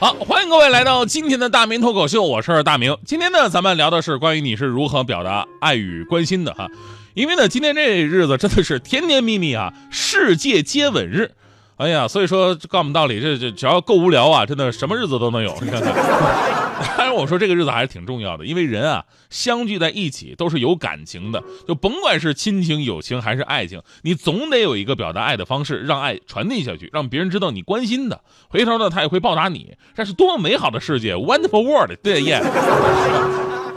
[0.00, 2.96] 好，欢迎各位来到今天的大明脱口秀，我是大明。
[3.04, 6.70] 今天呢，咱们聊的是关于你是如何表达爱与关心的哈。
[7.12, 11.32] 因为呢，今天这日子真的是甜甜蜜蜜啊，世界接吻日。
[11.80, 15.56] 哎呀，所以说告诉我们道理，这这只要够无聊啊，真的什么日子都能有。
[15.62, 15.94] 你看看，
[16.98, 28.20] 当然我说这个日子还是挺重要的，因为人啊相聚在一起都是有感情的，就甭管是亲情、友情还是爱情，你总得有一个表达爱的方式，让爱传递下去，让别人知道你关心的，
[28.50, 29.74] 回头呢他也会报答你。
[29.94, 32.42] 这是多么美好的世界，wonderful world，对耶。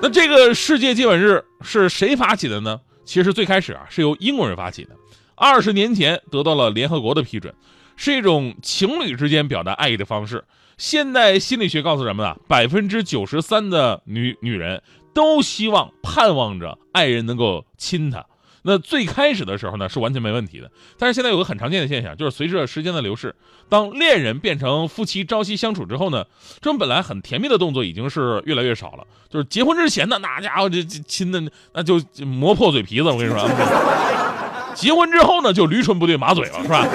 [0.00, 2.78] 那这个世界接吻日是谁发起的呢？
[3.04, 4.90] 其实最开始啊是由英国人发起的，
[5.34, 7.52] 二十年前得到了联合国的批准。
[7.98, 10.44] 是一种情侣之间表达爱意的方式。
[10.78, 14.80] 现代心理学告诉人们啊，百分之九十三的女女人
[15.12, 18.24] 都希望、盼望着爱人能够亲她。
[18.62, 20.70] 那最开始的时候呢，是完全没问题的。
[20.98, 23.34] 但是现在有个很常见的现象，就是随着时间的流逝，
[23.68, 26.24] 当恋人变成夫妻朝夕相处之后呢，
[26.60, 29.04] 这种本来很甜蜜的动作已经是越来越少了。
[29.28, 33.48] 就是结婚之前呢，那家伙这亲的那就磨破嘴皮子，我跟你说。
[34.74, 36.86] 结婚之后呢，就驴唇不对马嘴了，是吧？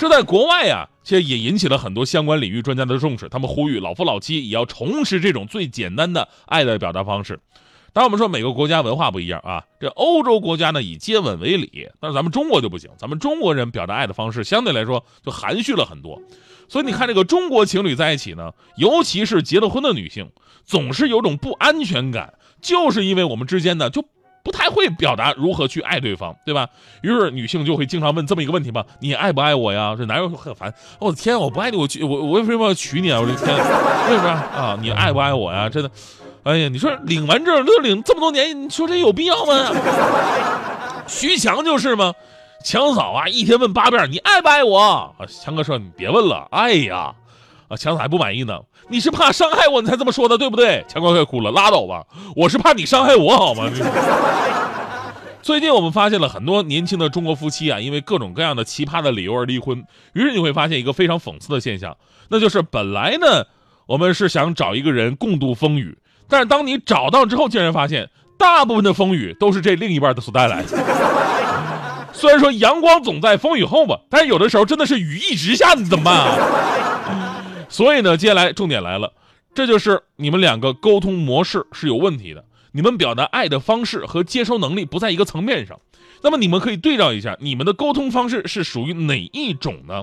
[0.00, 3.28] 这在国外呀，其实也引起了很多相关领域专家的重视。
[3.28, 7.38] 他们呼吁老夫老妻也要重视这种最简单的爱的表达方式。
[7.92, 12.88] 当然，我们说每个国家文化不一样啊，这欧洲国家呢以接吻为礼，但是咱们中国就不行。
[12.96, 16.18] 咱们中国人表达爱的方式相对来说就含蓄了很多。
[16.66, 20.30] 所以你看，这个中国情侣在一起呢，尤其是结了婚的女性，
[20.64, 24.02] 总是有种不安全感，就是因为我们之间呢就。
[24.42, 26.66] 不太会表达如何去爱对方，对吧？
[27.02, 29.94] 于是女性就会经常问这么一个问题吧：你爱不爱我呀？
[29.96, 30.72] 这男人很烦。
[30.98, 33.20] 我的天，我不爱你，我我我为什么要娶你啊？
[33.20, 34.78] 我的天，为什么啊？
[34.80, 35.68] 你爱不爱我呀？
[35.68, 35.90] 真的，
[36.42, 39.72] 哎呀，你说领完证都领这么多年，你说这有必要吗？
[41.06, 42.14] 徐强就是吗？
[42.64, 45.14] 强嫂啊，一天问八遍，你爱不爱我？
[45.28, 47.14] 强哥说你别问了，爱呀。
[47.70, 48.58] 啊，强子还不满意呢，
[48.88, 50.84] 你是怕伤害我，你才这么说的，对不对？
[50.88, 52.04] 强哥快哭了，拉倒吧，
[52.34, 53.70] 我是怕你伤害我，好吗？
[55.40, 59.84] 最近我们发现了很多年轻的中国夫妻啊，因为各种各样的奇葩的理由而离婚。
[60.14, 61.96] 于是你会发现一个非常讽刺的现象，
[62.28, 63.46] 那就是本来呢，
[63.86, 65.96] 我们是想找一个人共度风雨，
[66.28, 70.76] 但是当你找到之后，竟然发现大部分的风雨都是这另一半的所带来的。
[72.12, 76.36] 虽然说阳光总在风雨后吧，但是有的时候真的是雨一直下，你怎么办啊？
[77.70, 79.14] 所以呢，接下来重点来了，
[79.54, 85.80] 这就是你们两个沟通模式是有问题的，你们表达爱的方式和接收能力不在一个层面上。
[86.22, 90.02] 那么你们可以对照一下，你们的沟通方式是属于哪一种呢？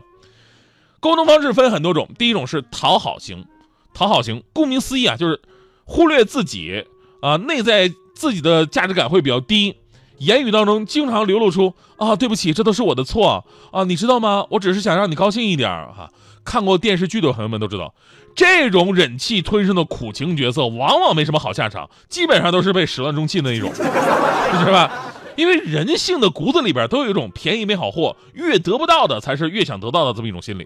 [1.00, 3.46] 沟通方式分很多种，第一种是讨好型，
[3.94, 5.40] 讨好型，顾名思义啊，就是
[5.84, 6.86] 忽略自己
[7.22, 9.76] 啊，内在自己的价值感会比较低，
[10.18, 14.48] 言语当中经常流露出啊，对不起，这都是我的错啊，你知道吗？
[14.50, 16.10] 我只是想让你高兴一点哈。
[16.48, 17.94] 看过电视剧的朋友们都知道，
[18.34, 24.90] 这种忍气吞声的苦情角色往往没什么好下场，基本上都是被始乱终弃的那种， 是吧？
[25.36, 30.66] 因为人性的骨子里边都有一种便宜没好货，越得不到的才是越想得到的这么一种心理。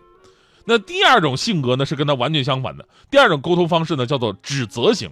[0.66, 2.88] 那第二种性格呢，是跟他完全相反的。
[3.10, 5.10] 第二种沟通方式呢，叫做指责型。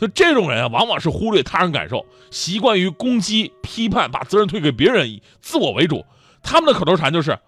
[0.00, 6.04] 就这种人啊，往往是忽略他人感受，习惯于攻击、批判，把责任推给别人，以自我为主。
[6.42, 7.38] 他们的口头禅就是。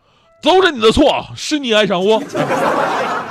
[0.43, 2.23] 都是你的错，是你爱上我，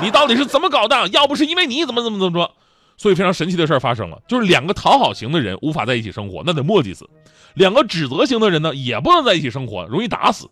[0.02, 1.08] 你到底是怎么搞的？
[1.09, 2.52] 要不是因为你怎么怎么怎么着，
[2.97, 7.06] 所以非常神奇的事儿发生了，就是两个讨好型的人无法在一起生活，那得磨叽死；
[7.56, 10.47] 两个指责型的人呢，也不能在一起生活，容易打死。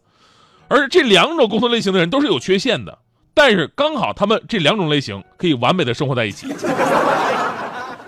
[0.68, 2.98] 而这两种沟通类型的人都是有缺陷的，
[3.34, 6.48] 但是刚好他们这两种类型可以完美的生活在一起，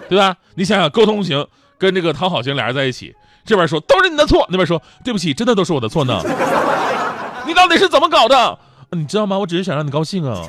[0.10, 0.36] 对吧？
[0.56, 1.46] 你想想，沟通型
[1.78, 6.20] 跟这个讨好型俩人在一起，这边说都是你的错，那边说对不起，真的都是我的错呢。
[7.50, 8.60] 你到底是怎么搞的？
[8.92, 9.40] 你知道吗？
[9.40, 10.46] 我只是想让你高兴啊。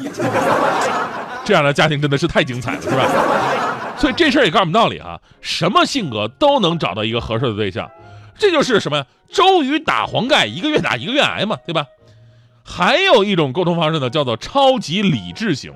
[1.46, 3.96] 这样的家庭真的是太精彩了，是吧？
[3.96, 7.90] 所以这事儿也告诉我们道理啊，什么性格都能找到一个合适的对象，
[8.38, 11.86] 这就是什么呀周瑜打黄盖，一个愿打一个愿挨嘛，对吧？
[12.62, 15.72] 还有一种沟通方式呢，叫做超级理智型，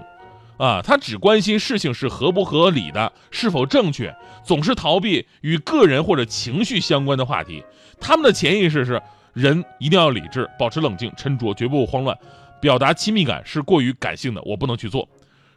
[0.59, 7.65] 啊，他只关心事情是合不合理的，是否正确，总是逃避与个人或者情绪相关的话题。
[7.99, 9.00] 他们的潜意识是。
[9.34, 12.16] 人一定要理智，保持冷静、沉着，绝不慌乱。
[12.60, 15.06] 表达亲密感是过于感性的，我不能去做。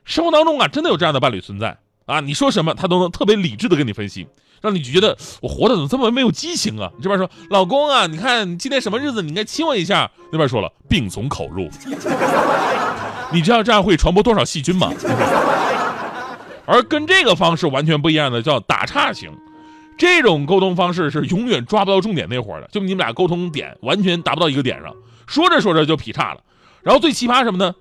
[0.03, 2.19] 生活当中啊，真的有这样的伴侣存在啊！
[2.19, 4.27] 你说什么，他都能特别理智的跟你分析，
[4.61, 6.91] 让你觉得我活的怎么这么没有激情啊？
[6.97, 10.09] 你这边说老公啊，你看你今天什么日子，你应该亲我一下。
[10.31, 11.69] 那边说了，病从口入。
[13.31, 14.91] 你知道这样会传播多少细菌吗？
[16.65, 19.31] 而跟这个方式完全不一样的叫打岔型，
[19.97, 24.95] 这种沟通方式是永远抓不到重点那会儿的，就你们俩沟通点完全达不到一个点上，
[25.25, 26.41] 说着说着就劈叉了。
[26.83, 27.75] 然后最奇葩什么呢？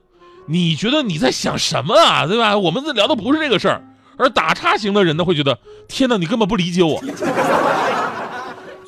[0.49, 2.27] 你觉得你在想什么啊？
[2.27, 2.57] 对吧？
[2.57, 3.83] 我们这聊的不是这个事儿。
[4.17, 5.59] 而打岔型的人呢，会觉得
[5.89, 7.03] 天哪，你根本不理解我。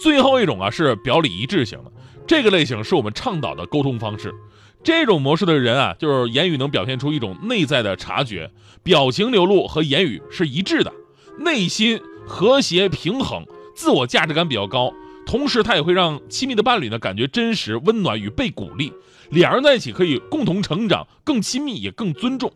[0.00, 1.92] 最后一种啊，是表里一致型的，
[2.26, 4.32] 这个类型是我们倡导的沟通方式。
[4.82, 8.50] 这种模式的人啊，就是言语能表现出一种内在的察觉，
[8.82, 10.92] 表情流露和言语是一致的，
[11.40, 13.44] 内心和谐平衡，
[13.74, 14.92] 自我价值感比较高。
[15.26, 18.92] 同时，他也会让亲密的伴侣呢感觉真实、温暖与被鼓励，
[19.30, 22.52] 两人在一起可以共同成长，更亲密也更尊重。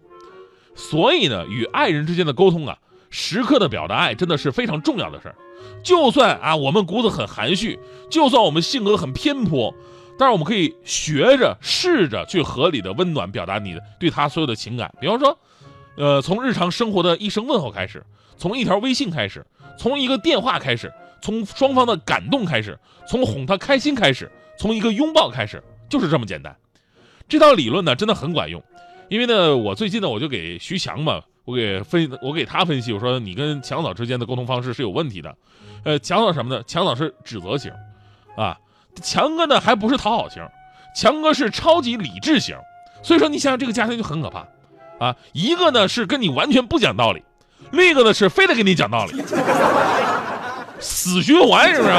[0.74, 2.78] 所以呢，与爱人之间的沟通啊，
[3.10, 5.34] 时刻的表达爱真的是非常重要的事儿。
[5.82, 7.78] 就算啊我们骨子很含蓄，
[8.10, 9.74] 就算我们性格很偏颇，
[10.18, 14.94] 但是我们可以学着试着去合理的温暖表达你的对他所有的情感。
[14.98, 15.38] 比方说，
[15.96, 18.04] 呃，从日常生活的一声问候开始，
[18.36, 19.44] 从一条微信开始，
[19.78, 20.92] 从一个电话开始。
[21.24, 24.28] 从双方的感动开始，从哄他开心开始，
[24.58, 26.52] 从一个拥抱开始，就是这么简单。
[27.28, 28.60] 这套理论呢，真的很管用。
[29.08, 35.36] 因为呢，我最近呢，我就给徐强嘛，我给分，我给他分析，我说你跟强嫂之间的沟通方式是有问题的。
[35.84, 36.60] 呃，强嫂什么呢？
[36.66, 37.70] 强嫂是指责型，
[38.36, 38.58] 啊，
[39.00, 40.42] 强哥呢还不是讨好型，
[40.96, 42.56] 强哥是超级理智型。
[43.04, 44.44] 所以说，你想想这个家庭就很可怕，
[45.02, 47.24] 啊，一个呢是跟你完全不讲道理，
[47.72, 49.20] 另一个呢是非得跟你讲道理。
[50.78, 51.94] 死循环是不是？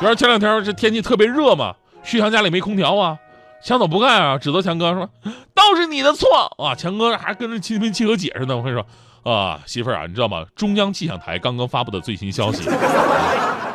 [0.00, 3.16] 比如前两天这天气特别热嘛，徐强家里没空调啊，
[3.64, 5.08] 强嫂不干啊，指责强哥说
[5.54, 6.28] 都是你的错
[6.58, 8.56] 啊，强哥还跟着心平气和解释呢。
[8.56, 8.84] 我跟你说
[9.32, 10.44] 啊，媳妇儿啊，你知道吗？
[10.56, 12.64] 中央气象台刚刚发布的最新消息，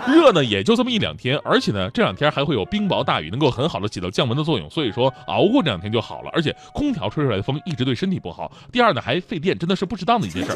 [0.08, 6.32] 热呢也就这么一两天，而且呢这两天还会有冰雹大雨，能够很好的起到降温的作用，所以说熬过这两天就好了。
[6.34, 8.52] 而且空调吹出来的风一直对身体不好。
[8.72, 10.52] 第二呢还费电，真的是不值当的一件事。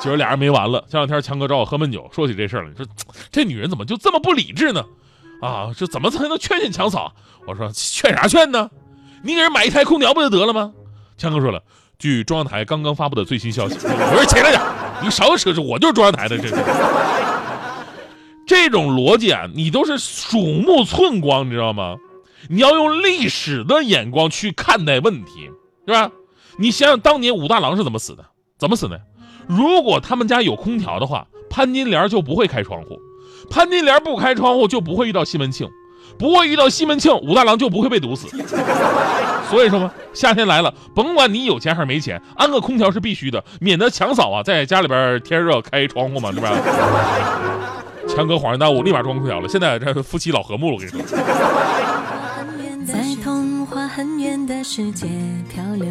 [0.00, 0.84] 今儿俩人没完了。
[0.88, 2.70] 前两天强哥找我喝闷酒，说起这事儿了。
[2.70, 2.84] 你说
[3.30, 4.84] 这女人怎么就这么不理智呢？
[5.40, 7.12] 啊，这怎么才能劝劝强嫂？
[7.46, 8.70] 我说劝啥劝呢？
[9.22, 10.72] 你给人买一台空调不就得了吗？
[11.16, 11.62] 强哥说了，
[11.98, 13.76] 据中央台刚刚发布的最新消息。
[13.82, 14.60] 我说起来点，
[15.02, 16.36] 你少扯扯，我就是中央台的。
[16.36, 16.48] 这
[18.52, 21.96] 这种逻辑啊，你都是鼠目寸光，你知道吗？
[22.50, 25.48] 你要用历史的眼光去看待问题，
[25.86, 26.10] 是吧？
[26.58, 28.22] 你想想当年武大郎是怎么死的？
[28.58, 29.00] 怎么死的？
[29.46, 32.96] 如果他们家有空调的话，潘金莲就不会开窗户；
[33.48, 35.66] 潘金莲不开窗户，就不会遇到西门庆；
[36.18, 38.28] 不会遇到西门庆，武大郎就不会被毒死。
[39.48, 46.50] 所以说嘛，夏天来了，甭管你有钱还是没钱，安个空调是必须的，免得强嫂啊在家里边天热开窗户嘛，对吧？
[48.08, 49.48] 强哥恍然大悟，立马装空调了。
[49.48, 51.08] 现在这夫妻老和睦了，我跟你说。
[52.84, 55.06] 在童话很远的世界
[55.48, 55.88] 漂流。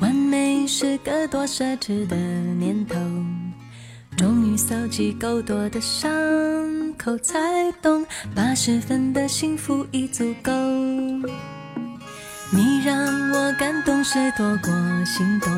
[0.00, 2.96] 完美是个多奢侈的念头，
[4.16, 6.10] 终于搜集够多的伤
[6.96, 7.38] 口，才
[7.80, 8.04] 懂
[8.34, 10.52] 八十分的幸福已足够。
[12.50, 12.96] 你让
[13.32, 14.72] 我感动是多过
[15.04, 15.52] 心动，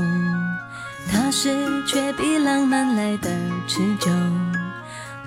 [1.10, 1.55] 踏实
[1.86, 3.31] 却比浪漫来的
[3.66, 4.10] 持久。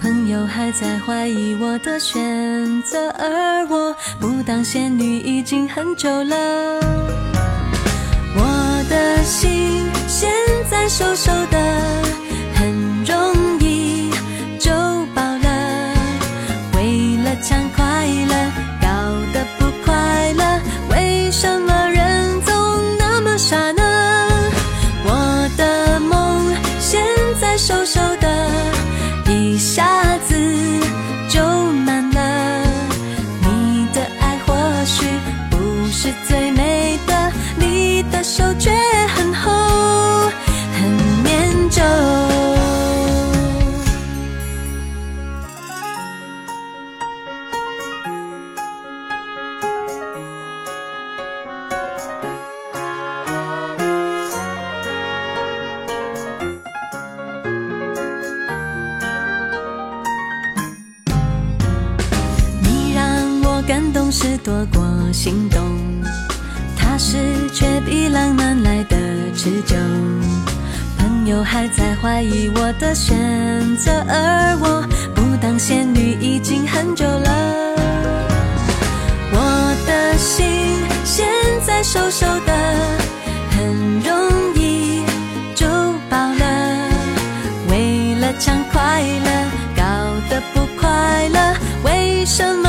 [0.02, 6.80] 朋友还在怀疑我的选择，而我不当仙女已经很久了。
[8.36, 10.32] 我的心现
[10.70, 11.58] 在瘦瘦的，
[64.22, 64.84] 是多过
[65.14, 65.62] 心动
[66.76, 67.18] 踏实
[67.54, 68.98] 却比浪漫来的
[69.34, 69.78] 持久。
[70.98, 73.18] 朋友还在怀疑我的选
[73.78, 74.86] 择而我
[75.16, 77.76] 不当仙女已经很久了。
[79.32, 80.46] 我的心
[81.06, 81.26] 现
[81.66, 82.54] 在瘦瘦的
[83.52, 85.02] 很容易
[85.56, 85.66] 就
[86.10, 86.90] 饱了。
[87.70, 89.32] 为了抢快乐
[89.78, 89.84] 搞
[90.30, 92.69] 得不快乐为什么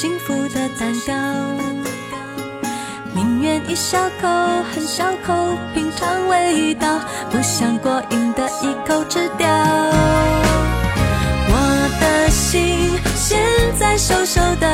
[0.00, 1.12] 幸福的蛋糕，
[3.14, 4.28] 宁愿一小口
[4.72, 5.34] 很小口
[5.74, 7.00] 品尝味道，
[7.32, 9.48] 不想过瘾的一口吃掉。
[11.48, 13.40] 我的心现
[13.76, 14.68] 在瘦瘦的。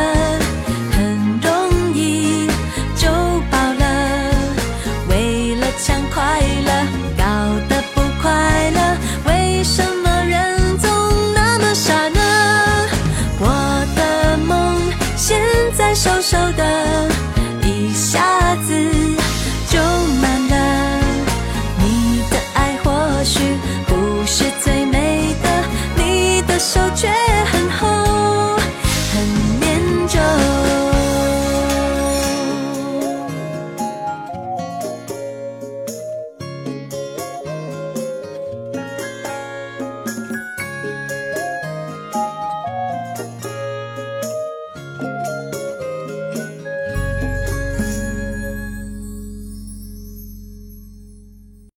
[30.15, 30.54] 멈춰